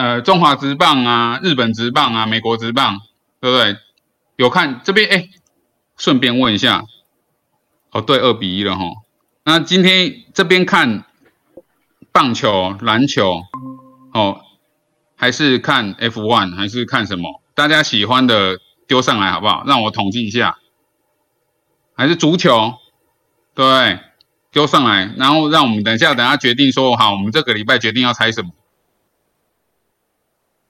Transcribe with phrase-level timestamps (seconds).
[0.00, 3.00] 呃中华职棒啊、日本职棒啊、美国职棒，
[3.38, 3.76] 对不对？
[4.36, 5.28] 有看这边哎，
[5.98, 6.86] 顺便问一下，
[7.90, 8.84] 哦对，二比一了哈。
[9.44, 11.04] 那今天这边看
[12.12, 13.42] 棒球、篮球，
[14.14, 14.40] 哦，
[15.16, 17.42] 还是看 F1，还是看什么？
[17.54, 18.58] 大家喜欢的
[18.88, 19.64] 丢上来好不好？
[19.66, 20.56] 让我统计一下，
[21.94, 22.72] 还是足球，
[23.54, 24.00] 对，
[24.50, 28.52] 丢上来，然后让我们等一下，等下决定说好，我们这个礼拜决定要猜什么。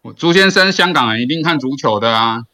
[0.03, 2.45] 我朱先生，香港人一定看足球的啊。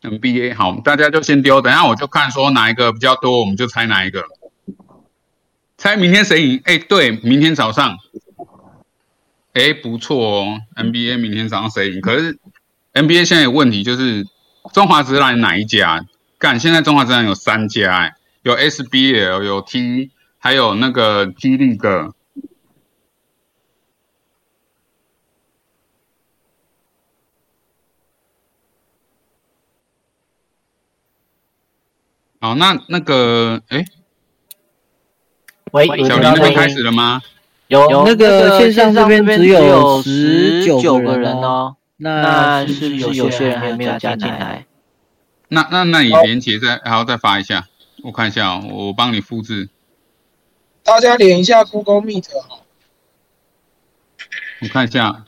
[0.00, 4.24] NBA 好，大家就先丢，等下我就看说哪一个比较多，我们就猜哪一个。
[5.76, 6.62] 猜明天谁赢？
[6.64, 7.98] 哎，对，明天早上。
[9.52, 12.00] 哎，不错哦，NBA 明天早上谁赢？
[12.00, 12.38] 可是
[12.94, 14.26] NBA 现在有问题，就是
[14.72, 16.06] 中华职篮哪一家？
[16.38, 20.12] 干，现在中华职篮有三家，有 SBL，有 T。
[20.46, 22.12] 还有那个激励的，
[32.40, 33.84] 好，那那个，哎，
[35.72, 37.20] 喂，小林那边开始了吗？
[37.66, 44.64] 有，那个线上这边只有十九个人哦，那是是有些人还没有加进来。
[45.48, 47.66] 那那那你连接再，然后再发一下，
[48.04, 49.70] 我看一下哦，我帮你复制。
[50.86, 52.60] 大家连一下 Google Meet 哈，
[54.62, 55.24] 我看一下。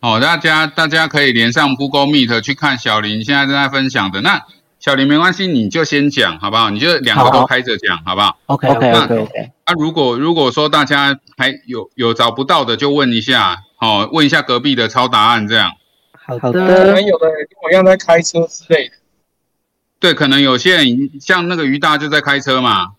[0.00, 4.20] 哦，大家大家可以连上 Google Meet 去看小林现在正在分享的。
[4.20, 4.44] 那
[4.78, 6.68] 小林没关系，你就先讲好不好？
[6.68, 9.52] 你就两个都开着讲好不好？OK OK OK。
[9.66, 15.72] 那如果如果说大家还有有找不到的，就问一下，哦，问一下隔壁的抄答案这样。
[16.28, 18.96] 好的，可能有的人跟我一样在开车之类的。
[19.98, 22.92] 对，可能有些人像那个于大就在开车嘛。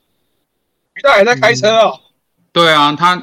[0.95, 1.99] 于大也在开车哦。
[2.51, 3.15] 对啊，他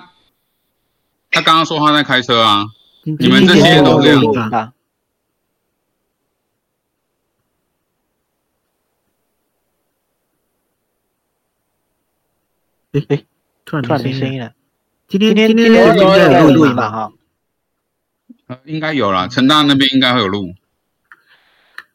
[1.31, 2.67] 他刚刚说他在开车啊。
[3.03, 4.72] 你们这些都这样。
[12.93, 13.25] 哎哎，
[13.65, 14.53] 突然突然没声音了。
[15.06, 16.91] 今天今天今天有录音嘛？
[16.91, 17.12] 哈。
[18.48, 20.54] 呃，应该有啦，陈大那边应该会有录。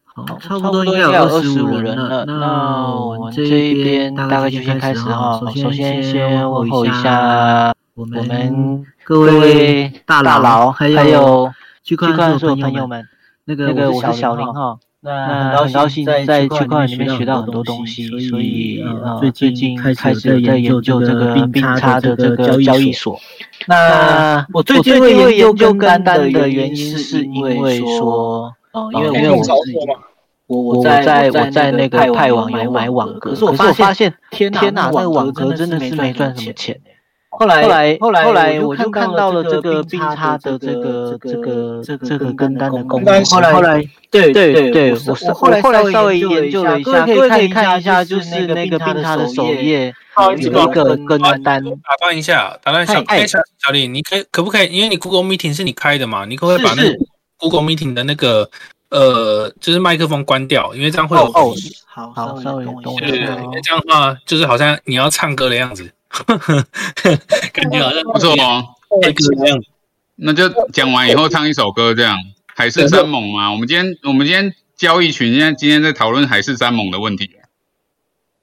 [0.03, 2.25] 好，差不多应该有二十五人了。
[2.25, 5.39] 那我们这一边大概就先开始哈。
[5.55, 11.53] 首先先问候一下我们各位大佬，还有
[11.83, 13.07] 区块链的朋友们。
[13.45, 14.77] 那个我是小林哈。
[15.03, 23.17] 那很高兴在区块链里面学到很多东西，所以呃最近开始在研究这个并差的这个交易所。
[23.67, 28.53] 那我最近会研究跟单的原因，是因为说，
[28.93, 29.31] 因为因为
[30.47, 36.79] 我我我在我在那个派网有买网格，可是我发现天天哪，那个网格真的是没赚什么钱。
[37.33, 43.23] 后来后来后来后来我就看到了这个并差的这个这个这个这个跟单的功能。
[43.25, 43.81] 后来后来
[44.11, 51.63] 对对对，我我后来后来稍微研究了一下，各位可以看一下，就是那个并差的首页有一个跟单。
[51.63, 54.67] 打断一下，打断一下，哎，小小李，你可以可不可以？
[54.67, 56.83] 因为你 Google Meeting 是你开的嘛，你可不可以把那
[57.37, 58.49] Google Meeting 的那个
[58.89, 60.75] 呃，就是麦克风关掉？
[60.75, 61.55] 因为这样会有哦，
[61.85, 63.07] 好好稍微动一下。
[63.63, 65.89] 这样的话，就是好像你要唱歌的样子。
[67.53, 68.63] 感觉好像不错哦，
[70.15, 72.17] 那就讲完以后唱一首歌，这样
[72.55, 73.51] 海誓山盟嘛。
[73.51, 77.31] 我们今天我们今天交易群现在今天在讨论海誓山盟的问题。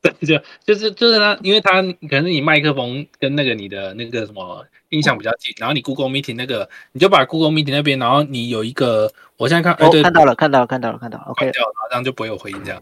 [0.00, 12.80] 对，就就是就是他，因为他可能是你麦克风跟那个你的那个什么音响比较近，然后你 Google Meeting 那个，你就把 Google Meeting 那边，然后你有一个，我现在看，哎，对，看到了，看到了，看到了，看到了，OK，掉，这样就不会有回音这样。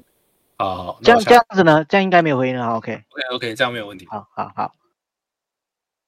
[0.59, 1.85] 好，这样这样子呢？
[1.85, 2.67] 这样应该没有回音了。
[2.77, 4.07] OK，OK，OK，这样没有问题。
[4.09, 4.75] 好好好，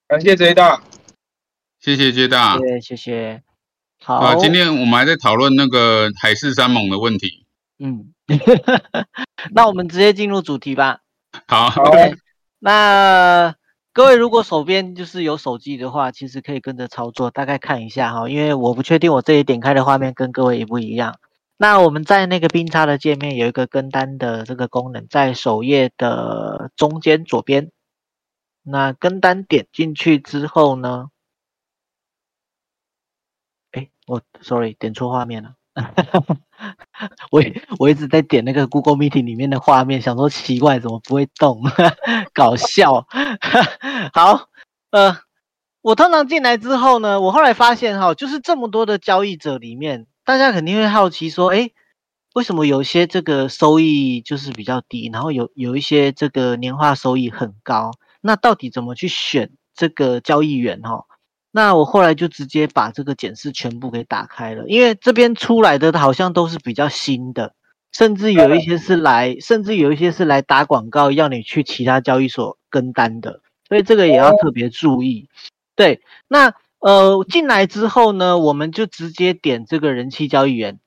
[0.06, 0.82] 感谢 J 大，
[1.80, 3.42] 谢谢 J 大，谢谢谢谢。
[4.02, 7.44] 好，今天我们还在讨论那个海誓山盟的问题。
[7.78, 8.14] 嗯，
[9.52, 11.00] 那我们直接进入主题吧。
[11.46, 12.14] 好，OK，
[12.58, 13.54] 那
[13.92, 21.18] 各位如果手边就是有手机的话，其实可以跟着操作，大概看一下哈，因为我不确定我这里点开的画面跟各位一不一样。
[21.60, 27.72] 那我们在那个冰叉的界面有一个跟单的这个功能，在首页的中间左边。
[28.62, 31.08] 那跟单点进去之后呢？
[33.72, 35.54] 哎，我 sorry 点错画面了。
[37.32, 37.42] 我
[37.80, 41.60] 我一直在点那个 Google Meeting 里面的画面，想说奇怪怎么不会动，
[42.32, 43.04] 搞笑。
[44.14, 44.48] 好，
[44.92, 45.18] 呃。
[45.80, 51.70] 我通常进来之后呢，我后来发现哈，就是这么多的交易者里面，大家肯定会好奇说，哎，
[52.34, 57.92] 为什么有些这个收益就是比较低，然后有有一些这个年化收益很高？
[58.20, 61.06] 那到底怎么去选这个交易员哈？
[61.50, 67.54] 那我后来就直接把这个检视全部给打开了，因为这边出来的好像都是比较新的，
[67.90, 75.30] 甚至有一些是来，甚至有一些是来打广告，要你去其他交易所跟单的，所以这个也要特别注意。
[75.74, 80.80] 对，那呃进来之后呢，我们就直接点这个人气交易员，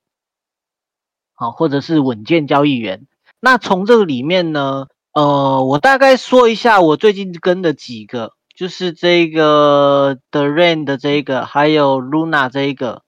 [1.33, 3.07] 好，或者是稳健交易员。
[3.39, 8.33] 那从这个里面呢，呃，我大概说一下我最近跟的几个。
[8.53, 13.01] 就是这个 The Rain 的这个，还有 Luna 这一个，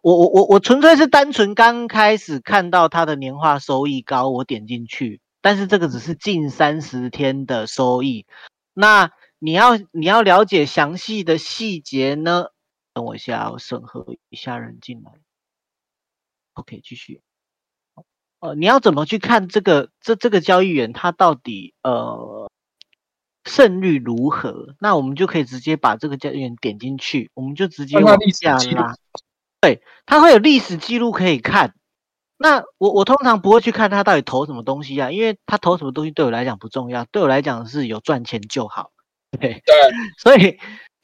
[0.00, 8.26] 我我我我纯粹是单纯刚开始看到它的年化收益高，我点进去，但是这个只是近三十天的收益。
[8.74, 12.46] 那你要你要了解详细的细节呢？
[12.92, 15.12] 等我一下，我审核一下人进来。
[16.54, 17.20] OK，继续。
[18.40, 22.50] 呃，你要怎么去看这个这这个交易员他到底呃？
[23.48, 24.74] 胜率如何？
[24.80, 28.96] 那我们就可以直接把这个交易员点进去，我们就直接往下拉。
[29.60, 31.72] 对，他会有历史记录可以看。
[32.36, 38.90] 那我我通常不会去看他到底投什么东西啊，因为他投什么东西对我来讲不重要，对我来讲是有赚钱就好。
[39.36, 39.76] 对对，
[40.18, 40.58] 所以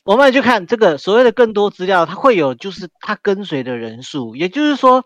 [0.04, 5.04] 我们去看这个所谓的更多资料，它会有就是它跟随的人数，也就是说。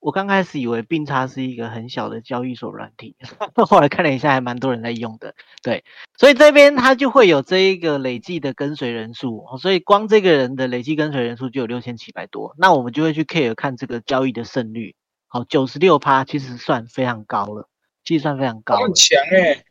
[0.00, 3.16] 我刚开始以为并差是一个很小的交易所软体，
[3.56, 5.34] 后来看了一下，还蛮多人在用的。
[5.62, 5.82] 对，
[6.18, 12.54] 所以这边它就会有这一个累计的跟随人数，所以光这个人的累计跟随人数就有六千七百多。
[12.58, 14.94] 那我们就会去 care 看这个交易的胜率，
[15.26, 17.70] 好，九十六趴其实算非常高了，
[18.04, 19.64] 计算非常高，很强哎。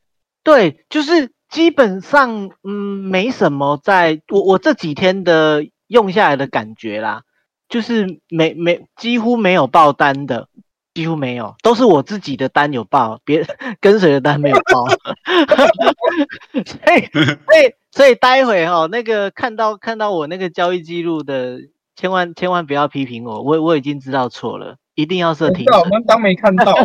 [0.44, 7.21] 对，就是基本上嗯没什么，在我我这几天的用下来的感觉啦。
[7.69, 10.47] 就是没没几乎没有爆单的，
[10.94, 13.44] 几乎没有，都是我自己的单有爆，别
[13.81, 14.85] 跟随的单没有爆。
[16.53, 21.57] 所以所以所以待会哈，那个看到看到我那个交易记录的，
[21.95, 25.79] 千万千万不要批评我，我我已经知道错了，一定要设停损。
[25.79, 26.75] 我们 当没看到，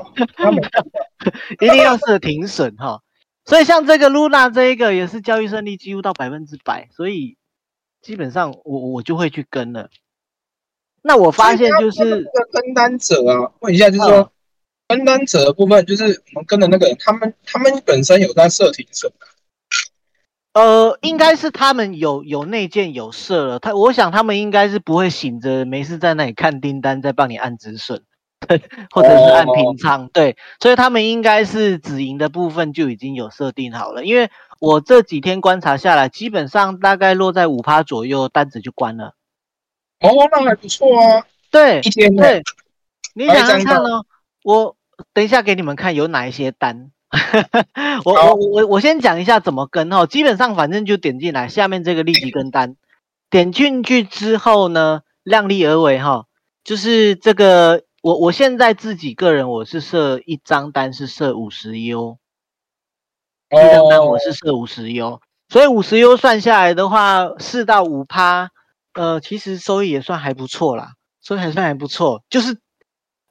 [1.61, 3.03] 一定要设停损哈。
[3.49, 7.39] 所以像这个露娜这一个也是交易胜率几乎到百分之百，所以
[8.03, 9.89] 基本上我我就会去跟了。
[11.01, 14.31] 那我发现就是那个跟单者啊，问一下，就是说
[14.87, 19.11] 跟单者的部分，就是我们跟的那个人，他们他们本身有在设停损
[20.53, 28.03] 呃，应该是他们有有内建有设了，他我想他们应该是不会醒着没事在那里看订单，在帮你按止损，
[28.95, 34.05] 或者是按平仓，对，所以他们应该是止盈的部分就已经有设定好了。
[34.05, 34.31] 因为
[34.61, 39.15] 我这几天观察下来，基本上大概落在五趴左右，单子就关了。
[40.01, 41.25] 哦，那还不错啊。
[41.51, 42.43] 对，一天对，
[43.15, 44.05] 你想想看哦，
[44.45, 44.77] 我
[45.13, 46.91] 等一下给你们看有哪一些单。
[48.05, 52.77] 我我我我先讲一下怎么跟哦，基本上反正就点进来，下面这个立即跟单，
[53.31, 56.27] 点进去之后呢，量力而为哈，
[56.65, 62.19] 就是这个我我现在自己个人我是设一张单是设五十 U，
[63.51, 68.51] 一张单我是设五十 U，所以五十 U 算下来的话，四到五趴。
[68.95, 72.59] 呃，其实收益也算还不错啦，收益还算还不错，就是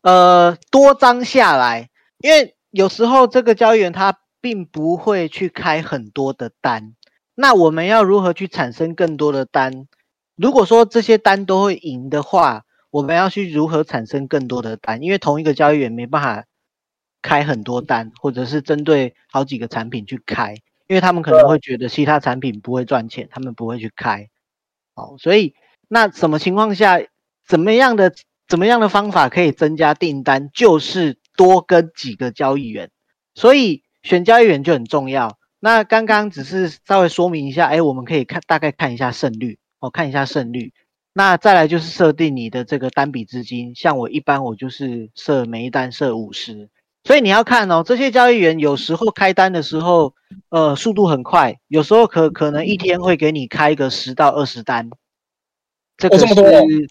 [0.01, 6.95] 呃多张下来，因为有时候这个交易员他并不会去开很多的单，
[7.36, 9.88] 那我们要如何去产生更多的单？
[10.38, 12.63] 如果说这些单都会赢的话，
[12.98, 15.04] 我们要去如何产生更多的单？
[15.04, 16.46] 因为同一个交易员没办法
[17.22, 20.56] 开很多单，或者是针对好几个产品去开，
[20.88, 24.27] 因为他们可能会觉得其他产品不会赚钱，他们不会去开。
[24.96, 25.54] 好，所以
[25.88, 27.00] 那什么情况下，
[27.46, 28.16] 怎么样的
[28.48, 30.50] 怎么样的方法可以增加订单？
[30.51, 32.89] 就是多跟几个交易员，
[33.36, 35.38] 所以选交易员就很重要。
[35.60, 40.74] 那刚刚只是稍微说明一下，哎，我们可以看大概看一下胜率，哦，看一下胜率。
[41.17, 46.69] 那再来就是设定你的这个单笔资金，像我一般我就是设每一单设五十。
[47.05, 50.13] 所以你要看哦，这些交易员有时候开单的时候，
[50.50, 54.91] 呃，速度很快，有时候可可能一天会给你开个十到二十单，
[55.97, 56.36] 这个是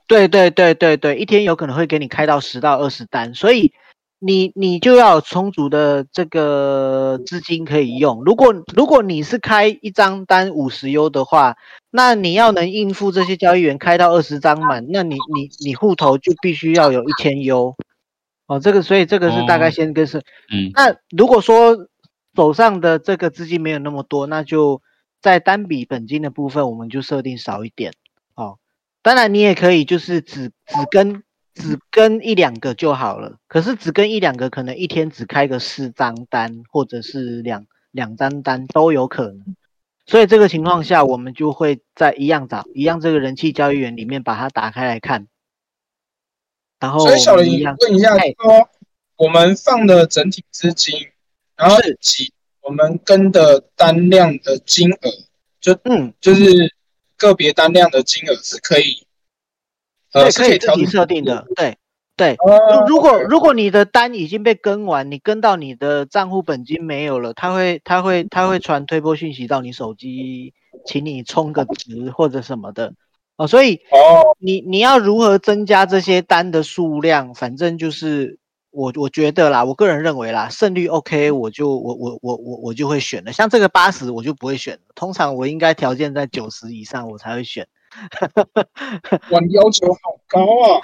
[0.09, 3.73] 对对对对对，一天有可能会给你开到十到二十单，所以
[4.19, 8.23] 你你就要有充足的这个资金可以用。
[8.25, 11.57] 如果如果你是开一张单五十优的话，
[11.91, 17.77] 那你要能应付这些交易员开到二十张满，那你你你户头就必须要有一千优。
[18.47, 20.19] 哦，这个所以这个是大概先跟是，
[20.53, 21.89] 嗯，那如果说
[22.35, 24.81] 手上的这个资金没有那么多，那就
[25.21, 27.93] 在单笔本金的部分，我们就设定少一点
[28.35, 28.59] 哦。
[29.03, 31.23] 当然，你也可以就是只只跟
[31.57, 33.39] 只跟一两个就好了。
[33.49, 39.57] 可是只跟一两个，可能一天只开个四张单，或者是两两张单都有可能。
[40.05, 45.27] 所以这个情况下，我们就会在一样找一样这个人气交易员里面把它打开来看。
[46.79, 48.69] 然后，所以小林问一下，说
[49.17, 50.95] 我们放的整体资金，
[51.57, 55.11] 然后几我们跟的单量的金额，
[55.59, 56.75] 就嗯，就是
[57.17, 59.06] 个别单量的金额是可以，
[60.13, 61.77] 呃，可以自己设定的，对
[62.17, 62.37] 对。
[62.87, 70.55] 如果如果你的单已经被跟完，你跟到你的账户本金没有了，他会他会他会传推波讯息到你手机，
[70.87, 72.95] 请你充个值或者什么的。
[73.37, 77.35] 哦，所以哦，你你要如何增加这些单的数量？
[77.35, 78.39] 反正就是
[78.71, 83.33] 我我觉得啦，我个人认为啦，胜率 OK，我就我我我我我就会选了。
[83.33, 84.79] 像这个八十，我就不会选。
[84.95, 87.67] 通常我应该条件在九十以上，我才会选。
[89.31, 90.81] 我要求好高啊！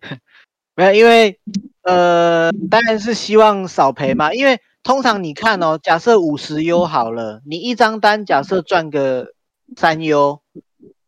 [0.76, 1.38] 没有，因为
[1.82, 4.32] 呃，当然是希望少赔嘛。
[4.32, 9.34] 因为通常你看哦，假设五十优好了，你一张单假设赚个
[9.76, 10.40] 三优。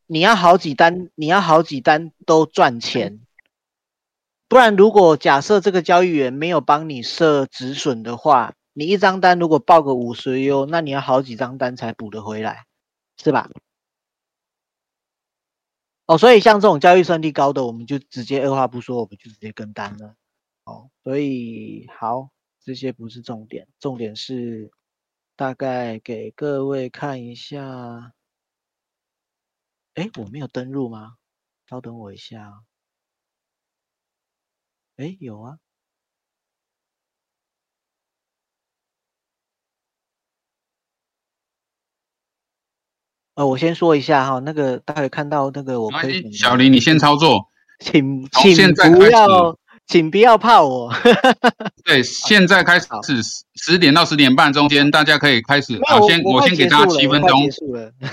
[0.08, 3.20] 你要好几单，你要好几单都赚钱，
[4.46, 12.64] 不然如果假设这个交易员没有帮你设止损的话，你一张单如果报个五十优那你要好几张单才补得回来，
[13.16, 13.48] 是吧？
[16.06, 20.16] 哦，所以像这种交易算率高的，我们就直接二话不说，我们就直接跟单了。
[20.64, 22.30] 哦，所以好，
[22.60, 24.70] 这些不是重点，重点是
[25.36, 28.12] 大概给各位看一下。
[29.94, 31.16] 哎，我没有登录吗？
[31.68, 32.62] 稍等我一下。
[34.96, 35.58] 哎，有啊。
[43.34, 47.48] 呃，我先说一下哈，那个待会看到那个我亏小林，你先操作，
[47.80, 49.56] 请请不要。
[49.88, 50.90] 请不要怕我。
[51.84, 53.20] 对，现在开始是
[53.56, 55.78] 十点到十点半中间，大家可以开始。
[55.86, 57.42] 好，先我先给大家七分钟。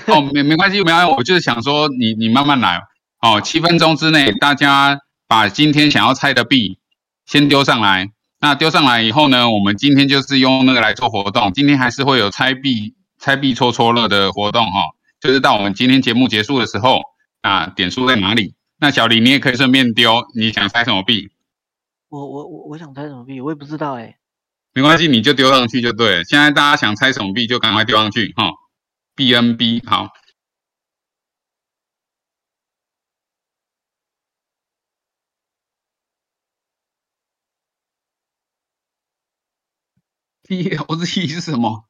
[0.08, 1.14] 哦，没没关系，没关系。
[1.16, 2.82] 我就是想说，你你慢慢来。
[3.22, 4.98] 哦，七分钟之内，大家
[5.28, 6.78] 把今天想要猜的币
[7.24, 8.08] 先丢上来。
[8.40, 11.52] 那丢上来以后呢，我们今天就是用那个来做活动。
[11.52, 14.80] 今天还是会有猜币、猜币戳戳乐的活动哈。
[15.20, 17.00] 就是到我们今天节目结束的时候，
[17.42, 18.54] 啊，点数在哪里？
[18.80, 21.28] 那小李你也可以顺便丢，你想猜什么币？
[22.08, 24.16] 我我我我想猜什么币，我也不知道哎。
[24.72, 26.24] 没关系，你就丢上去就对了。
[26.24, 28.50] 现在大家想猜什么币，就赶快丢上去哈。
[29.16, 30.08] BNB 好。
[40.48, 41.84] BLZ 是什么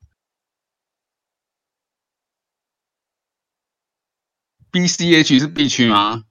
[4.73, 6.25] ？BCH 是 B 区吗？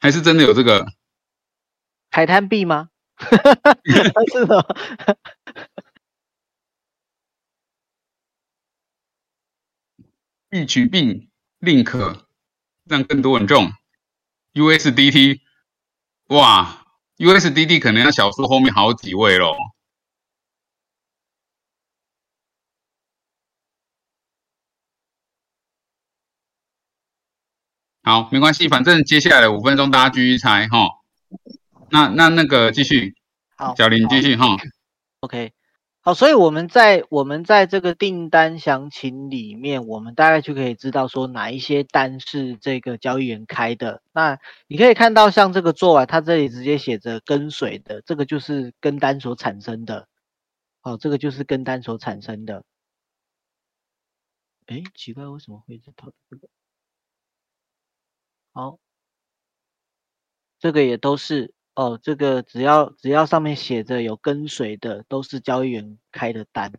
[0.00, 0.86] 还是真的有这个？
[2.10, 2.88] 海滩币吗？
[4.32, 4.76] 是的。
[10.48, 11.28] 币取币
[11.60, 12.22] ，link
[12.84, 13.72] 让更多人中。
[14.54, 15.40] USDT，
[16.28, 16.86] 哇
[17.18, 19.54] ，USDT 可能要小数后面好几位喽。
[28.08, 30.88] 好，没关系，反正接下来的五分钟大家继续猜哈。
[31.90, 33.14] 那那那个继续，
[33.54, 34.56] 好，小林继续哈。
[35.20, 35.52] OK，
[36.00, 44.00] 好，所以我们在我们在这个订单详情里面，我们大概就可以知道说哪一些单是这个交易员开的。
[44.14, 44.38] 那
[44.68, 50.08] 你可以看到，像这个做完，它这里直接写着跟随的，这个就是跟单所产生的。
[50.80, 52.64] 好，这个就是跟单所产生的。
[54.64, 56.48] 哎，奇怪，为什么会跑这个？
[58.52, 58.78] 好，
[60.58, 61.54] 这个也都是。
[61.74, 66.72] 哦，这个只要只要上面写着有跟随的，都是交易员开的单。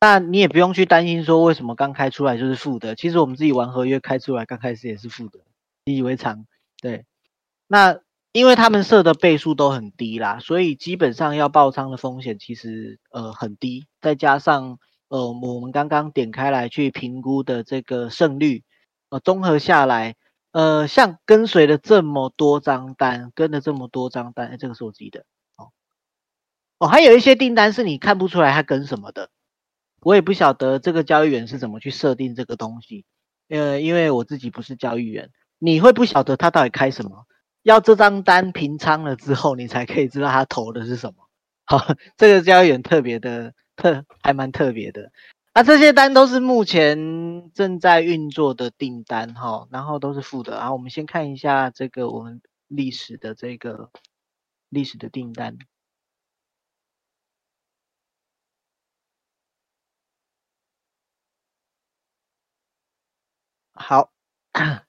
[0.00, 2.96] 那你也不用去担心说为什么刚开出来就是负的。
[2.96, 5.38] 其实我们自己玩合约开出来，刚开始也是负的，
[5.84, 6.46] 习以为常。
[6.82, 7.06] 对，
[7.68, 8.00] 那
[8.32, 13.86] 因为他们设的倍数都很低啦，所以基本上要爆仓的风险其实呃很低。
[14.00, 18.64] 再加上呃我们刚刚点开来去评估的这个胜率，
[19.10, 20.16] 呃综合下来。
[20.52, 25.24] 呃，像跟随了这么多张单，跟了这么多张单，哎，这个是我自己的，
[25.56, 25.70] 哦，
[26.78, 29.30] 哦，还有一些订单是你看不出来他跟什么的，
[30.00, 33.04] 我也不晓得这个交易员是怎么去设定这个东西，
[33.48, 37.26] 呃，因为我自己不是交易员，你会不晓得他到底开什么，
[37.62, 41.28] 要这张单平仓了之后，你才可以知道他投的是什么，
[41.64, 41.78] 好，
[42.16, 45.12] 这个交易员特别的特，还蛮特别的。
[45.62, 50.56] 这些单都是目前正在运作的订单哈，然后都是负的。
[50.56, 53.90] 然后我们先看一下这个我们历史的这个
[54.68, 55.58] 历史的订单。
[63.72, 64.12] 好，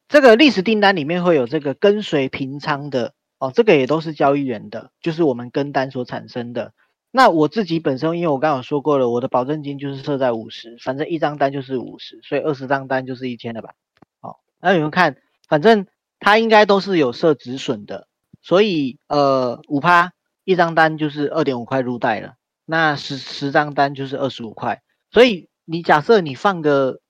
[0.07, 6.73] 这个历史订单里面会有这个跟随平仓的哦，这个也都是交易员的，就是我们跟单所产生的。
[7.13, 13.73] 那我自己本身，因为我刚刚说过了，我的保证金就是设在五十，反正一张单就是五十，所以二十张单就是一千了吧？
[14.21, 15.17] 好，那你们看，
[15.49, 15.87] 反正
[16.21, 18.07] 它应该都是有设止损的，
[18.41, 20.13] 所以呃五趴
[20.45, 27.01] 一张单就是二点五块入袋了，那十十张单就是二十五块，所以你假设你放个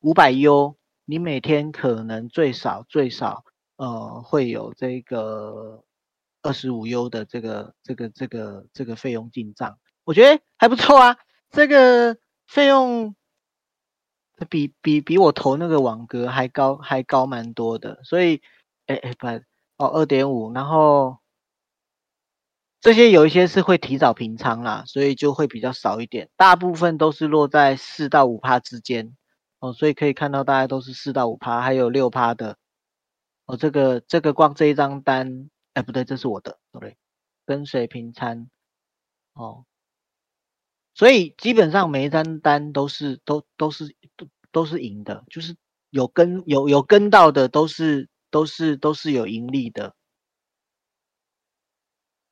[0.00, 3.44] 五百 U，你每天可能最少最少
[3.76, 5.82] 呃会有这个。
[6.42, 11.18] 二十五 U 的这个这个这个这个费用进账，我觉得还不错啊。
[11.50, 12.16] 这个
[12.46, 13.14] 费用
[14.48, 18.00] 比比比我投那个网格还高，还高蛮多的。
[18.04, 18.40] 所以，
[18.86, 19.26] 哎哎不
[19.76, 21.18] 哦，二点五，然后
[22.80, 26.30] 这些有一些是会提早平仓啦，所以就会比较少一点。
[26.36, 29.14] 大部分都是落在四到五趴之间
[29.58, 32.56] 哦，所以可以看到大家都是四到五趴，还有六趴的
[33.44, 33.56] 哦。
[33.56, 35.50] 这个这个光这一张单。
[35.74, 36.96] 哎，不对，这是我的，对，
[37.46, 38.48] 跟随平仓，
[39.34, 39.64] 哦，
[40.94, 45.56] 所以基本上每一张单都是都都是都都是赢的，就是
[45.90, 49.94] 有跟有有跟到的都是都是都是有盈利的，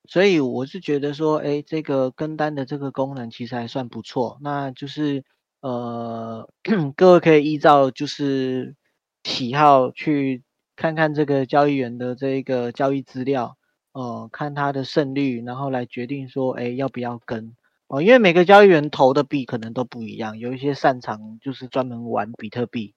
[0.09, 5.25] 所以我是觉得说，哎，这个跟单的这个功能其实还算不错，那就是
[5.61, 6.49] 呃，
[6.97, 8.75] 各位可以依照就是
[9.23, 10.43] 喜好去。
[10.79, 13.57] 看看这个交易员的这个交易资料，
[13.91, 17.57] 哦，看他的胜率，然后来决定说，哎，要不要跟
[17.89, 18.01] 哦？
[18.01, 22.95] 因为每个交易员投的币可能都不一样，有一些擅长就是专门玩比特币，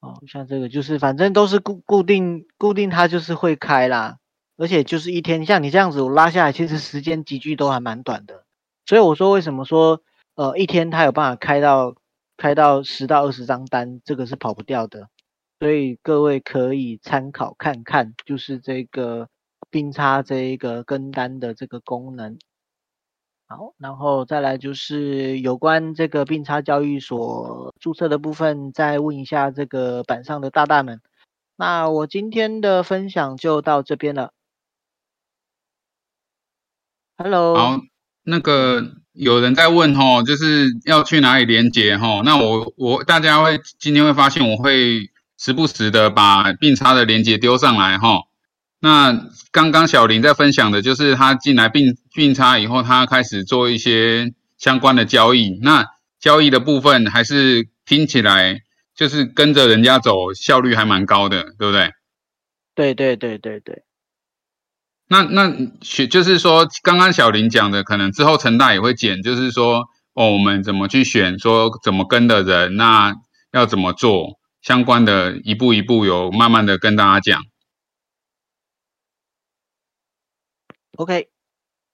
[0.00, 4.18] 哦，像这个就是反正都是固固定固定，它就是会开啦，
[4.58, 8.44] 而且就是一天，像你这样子我拉下来，其实时间集聚都还蛮短的，
[8.84, 10.02] 所以我说为什么说，
[10.34, 11.96] 呃，一天它有办法开到。
[12.42, 15.08] 开到十到二十张单，这个是跑不掉的，
[15.60, 19.28] 所以各位可以参考看看，就是这个
[19.70, 22.36] 并差这一个跟单的这个功能。
[23.46, 31.00] 好，然后再来就是有关这个并差交易所注册的部分，再问一下这个板上的大大们。
[31.54, 34.32] 那我今天的分享就到这边了。
[37.16, 37.54] Hello。
[37.54, 37.78] 好，
[38.24, 39.01] 那个。
[39.12, 42.22] 有人在问吼，就是要去哪里连接吼？
[42.22, 48.22] 那我我大家会今天会发现，我会时不时的把并差的连接丢上来吼。
[48.80, 55.58] 那刚刚小林在分享的就是他进来并并差以后，他开始做一些相关的交易。
[55.62, 55.86] 那
[56.18, 58.60] 交易的部分还是听起来
[58.94, 61.90] 就是跟着人家走，效率还蛮高的，对不对？
[62.74, 63.82] 对对对对对。
[65.12, 73.14] 那那学就是说，刚刚小林讲的，可能之后成大也会减，就是说，哦，我们怎么去选，说怎么跟的人，那
[73.52, 77.42] 要怎么做，相关的一步一步有慢慢的跟大家讲。
[80.96, 81.28] OK，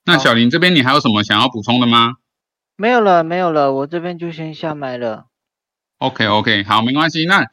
[0.04, 2.14] 那小林这边你还有什么想要补充的吗？
[2.76, 5.26] 没有了，没有了，我这边就先下麦了。
[5.98, 7.44] OK OK，好，没关系，那。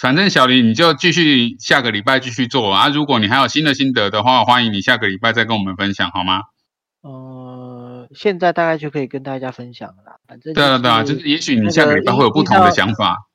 [0.00, 2.88] 反正小林，你就继续下个礼拜继续做啊！
[2.88, 6.40] 如果你还有新的心得的话，欢迎你下个礼拜再跟我们分享，好吗？
[7.02, 10.20] 呃，现在大概就可以跟大家分享了。
[10.26, 13.28] 反正对啊对啊，就是也许你下个礼拜会有不同的想法。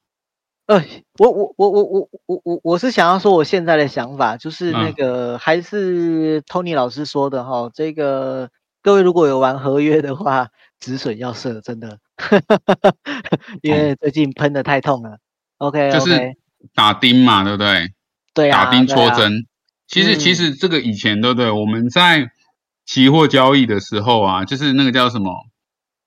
[0.65, 0.84] 呃，
[1.20, 8.50] 我我我我我我我我是想要说我现在的想法，就是那个还是 Tony 老师说的哈，这个
[8.82, 12.00] 各位如果有玩合约的话，止损要设，真的，
[13.62, 15.20] 因为最近喷的太痛了。
[15.60, 16.36] OK，就是。
[16.74, 17.93] 打钉嘛，对不对？
[18.34, 18.65] 对啊。
[18.65, 19.46] 打钉戳针，
[19.88, 21.52] 其实其实这个以前对不对？
[21.52, 22.30] 我们在
[22.86, 25.46] 期货交易的时候啊，就是那个叫什么，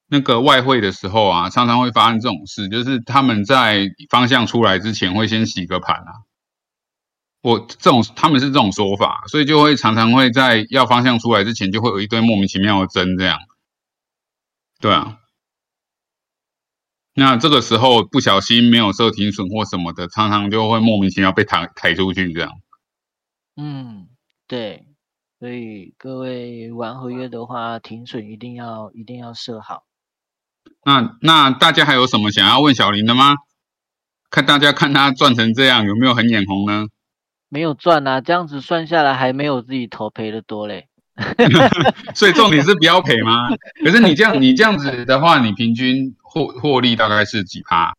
[0.08, 6.12] 那个外汇的时候啊，常常会发生这种事，就是他们在方向出来之前会先洗个盘啊。
[7.42, 13.38] 我这种他们是这种说法，所以就会常常会在要方向出来之前，就会有一堆莫名其妙的针这样。
[14.80, 15.19] 对啊。
[17.20, 22.50] 那这个时候不小心没有设停损或什么的，常常就会莫名其妙被抬抬出去这样。
[23.58, 24.06] 嗯，
[24.48, 24.86] 对，
[25.38, 29.82] 所以各位玩合约的话，停损一定要一定要设好。
[30.82, 33.34] 那那大家还有什么想要问小林的吗？
[34.30, 36.86] 看大家看他赚成这样，有没有很眼红呢？
[37.50, 40.88] 没有赚啊，这样子算下来还没有自己投赔的多嘞。
[42.16, 43.50] 所以重点是不要赔吗？
[43.84, 47.92] 可是你这样你这样子的话，你平均获获利大概是几趴？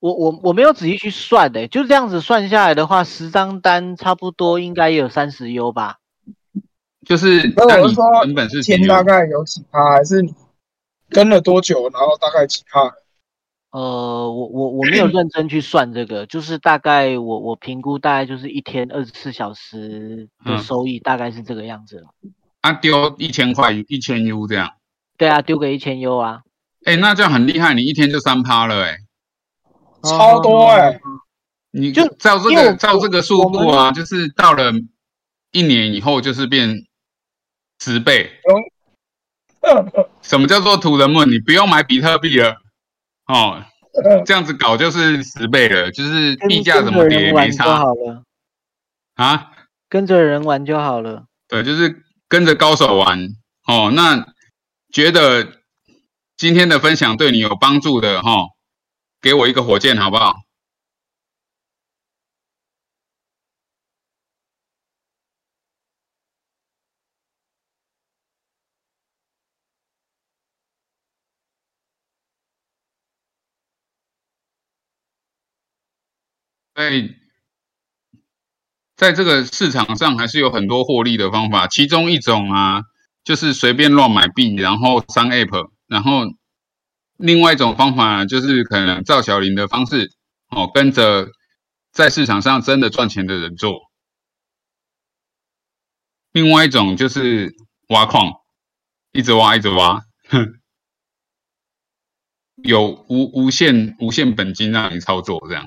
[0.00, 5.96] 我我我没有仔细去算的，就这样子算下来的话，十张单差不多应该也有三十 U 吧。
[7.06, 10.34] 就是那那你我是说成本是钱大概有几趴，还是你
[11.08, 12.92] 跟了多久，然后大概几趴？
[13.72, 22.08] 呃，我我我没有认真去算这个， 就是大概我我评估大概就是一天二十四小时的嗯收益大概是这个样子了。
[22.62, 24.72] 啊丢一千块一千 U 这样，
[25.16, 26.42] 对啊，丢个一千 U 啊，
[26.84, 28.96] 哎、那这样很厉害，你一天就三趴了哎、
[30.02, 30.98] 超多哎、
[31.70, 34.72] 你就照这个照这个速度啊，就是到了
[35.52, 36.86] 一年以后就是变
[37.80, 38.30] 十倍。
[40.22, 41.30] 什么叫做土人们？
[41.30, 42.56] 你不用买比特币了
[43.26, 43.62] 哦，
[44.24, 48.22] 这样子搞就是十倍了，就是跟币价怎么跌也没差好了，
[49.16, 49.52] 啊。
[49.90, 51.24] 跟着人玩就好了。
[51.48, 53.28] 对，就是跟着高手玩
[53.66, 53.90] 哦。
[53.92, 54.24] 那
[54.92, 55.59] 觉得
[56.40, 58.46] 今天的分享对你有帮助的哈、
[59.20, 60.36] 给我一个火箭好不好？
[76.74, 76.90] 在
[78.96, 82.80] 在这个市场上还是有很多获利的方法，其中一种啊，
[83.24, 86.22] 就是随便乱买币，然后上 App，然后
[87.16, 90.12] 另外一种方法就是可能赵小林的方式，
[90.48, 91.26] 哦，跟着
[91.90, 93.90] 在市场上真的赚钱的人做。
[96.30, 97.52] 另外一种就是
[97.88, 98.32] 挖矿，
[99.10, 100.60] 一直挖，一直挖，哼，
[102.62, 105.66] 有无无限无限本金让你操作这样。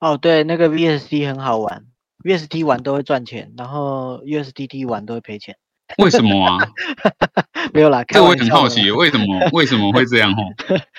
[0.00, 1.86] 哦，对，那个 VST 很好玩
[2.24, 5.56] ，VST 玩都会赚钱，然后 USDT 玩都会赔钱。
[5.98, 6.58] 为什么啊？
[7.72, 10.42] 没有啦，开这我很好奇，啦，为什么为什么会这样哦？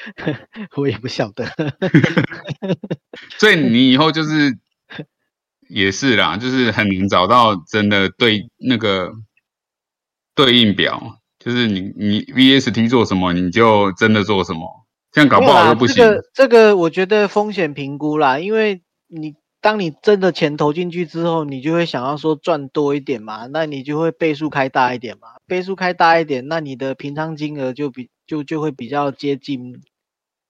[0.77, 1.45] 我也不晓得。
[3.37, 4.57] 所以你以后就是
[5.67, 9.11] 也是啦，就是很难找到真的对那个
[10.35, 15.95] 对应表，就是你你 VST 做什么，你就真的做什么，这样搞不好又不行。
[15.95, 29.81] 这个这个我觉得风险评估啦，因为你当你真的钱投进去之后，你就会想要说赚多一点嘛，那你就会倍数开大一点嘛，倍数开大一点，那你的平仓金额就比就就会比较接近，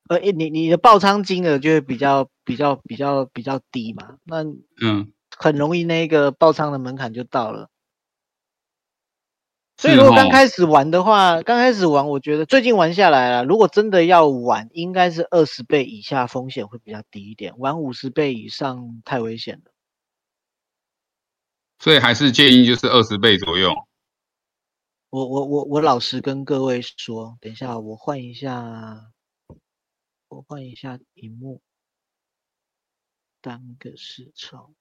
[0.10, 4.44] 呃，你你的爆仓金额就会比较比较比较比较低嘛，那
[4.82, 7.70] 嗯，很容易那个爆仓的门槛就到了。
[9.84, 19.72] 所以是如果刚开始玩的话，刚开始玩，我觉得最近玩下来了，如果真的要玩，应该是二十倍以下风险会比较低一点，玩五十倍以上太危险了。
[21.80, 23.74] 所以还是建议就是二十倍左右。
[25.10, 29.12] 我我我我老实跟各位说，等一下我换一下，
[30.30, 31.62] 我换一下荧幕，
[33.42, 34.74] 当个视窗。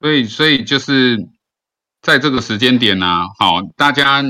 [0.00, 1.28] 所以，所以就是
[2.00, 3.06] 在这个时间点呢、
[3.38, 4.22] 好，大家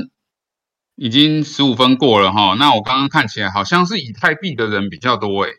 [0.95, 2.55] 已经十五分过了哈。
[2.59, 5.51] 那我刚刚看起来好像是以太币的人比较多诶。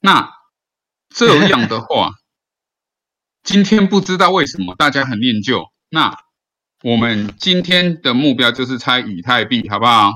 [0.00, 0.30] 那
[1.08, 2.12] 这样的话，
[3.42, 5.64] 今天不知道为什么大家很念旧。
[5.88, 6.14] 那
[6.82, 10.12] 我们今天的目标就是猜以太币，好不好？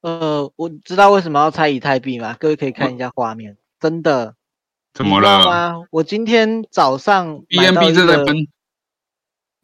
[0.00, 2.34] 呃，我知道为什么要猜以太币吗？
[2.40, 4.34] 各位可以看一下画面，真的。
[4.96, 5.86] 怎么了吗？
[5.90, 8.34] 我今天早上买到？BNB 一个正在分，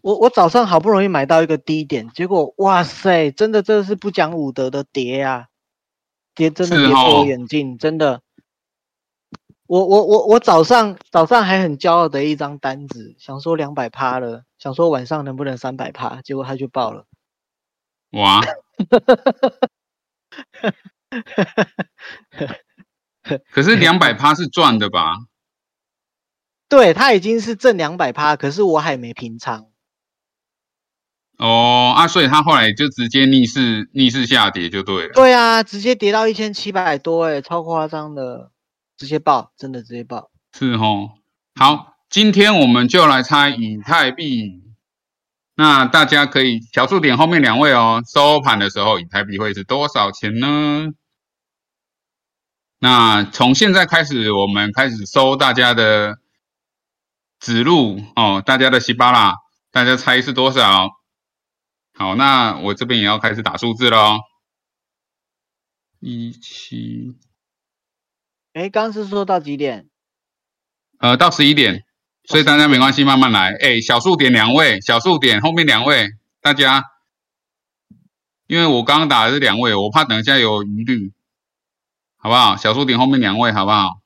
[0.03, 5.47] 我我早上好不容易买到一个低点，结果哇塞，真的这是不讲武德的跌啊，
[6.35, 8.21] 跌真的是跌破眼镜，真的。
[9.66, 17.07] 我我我我早上早上还很骄傲的一张单子，想说两百趴了，想说晚上能不能三百趴，结果它就爆了。
[18.11, 18.42] 哇，
[23.51, 25.16] 可是两百趴是赚的吧？
[26.68, 29.66] 对，它已经是挣两百趴，可是我还没平仓。
[31.38, 35.12] 哦啊，所以他后来就直接逆势逆势下跌就对了。
[35.12, 38.53] 对啊，直接跌到一千七百多，哎，超夸张的，
[38.97, 40.31] 直接爆，真的直接爆。
[40.57, 41.11] 是哦，
[41.59, 44.62] 好，今天我们就来猜以太币。
[45.57, 50.92] 那大家可以小数点后面两位哦，收盘的时候以太币会是多少钱呢？
[52.83, 56.18] 那从现在开始，我们开始收大家的
[57.38, 59.37] 指路哦，大家的西巴拉，
[59.71, 60.90] 大家猜是多少？
[61.95, 64.18] 好，那我这边也要开始打数字喽。
[66.01, 67.16] 一七，
[68.53, 69.87] 哎，刚是说到几点？
[70.99, 71.85] 呃，到十一点。
[72.25, 73.53] 所以大家没关系，慢慢来。
[73.61, 76.09] 哎，小数点两位，小数点后面两位，
[76.40, 76.83] 大家，
[78.49, 81.12] 因为我刚刚打的是两位，我怕等一下有疑虑，
[82.23, 82.57] 好不好？
[82.57, 83.99] 小数点后面两位，好不好？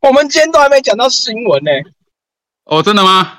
[0.00, 1.70] 我们今天都还没讲到新闻呢。
[2.66, 3.38] 哦，真的吗？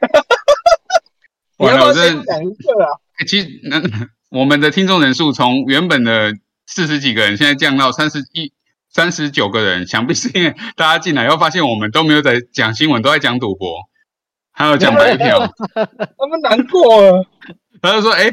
[1.56, 3.00] 我要不要先讲一个啊？
[3.26, 3.80] 其实，那
[4.28, 6.34] 我们的听众人数从原本的
[6.66, 8.52] 四十几个人，现在降到三十一、
[8.90, 13.88] 三十九个人，想必是因为大家进来后发现我们都没有在讲新闻，都在讲赌博，
[14.52, 15.38] 还有讲白 票，
[15.74, 17.24] 他们难过了。
[17.80, 18.30] 他就说：“哎，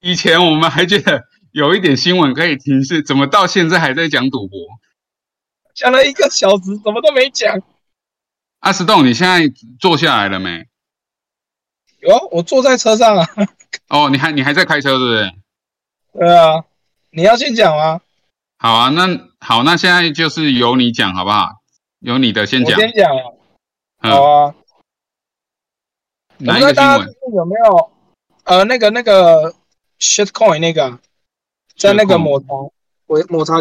[0.00, 4.58] 以前我们还觉得有一点新闻可以听，是怎么到现在还在讲赌博？”
[5.74, 7.60] 讲了一个小时，什么都没讲。
[8.60, 10.66] 阿石栋，你现在坐下来了没？
[12.00, 13.26] 有啊，我坐在车上啊。
[13.88, 15.32] 哦，你还你还在开车，是不是？
[16.14, 16.64] 对啊。
[17.10, 18.00] 你要先讲吗？
[18.58, 21.62] 好啊，那好，那现在就是由你讲好不好？
[22.00, 22.78] 由你的先讲。
[22.78, 23.10] 先讲。
[23.98, 24.54] 好啊。
[26.38, 27.08] 哪一个新闻？
[27.34, 27.92] 有没有？
[28.44, 29.54] 呃，那个那个
[29.98, 30.98] shitcoin 那个，
[31.76, 32.46] 在那个抹茶，
[33.06, 33.60] 我抹茶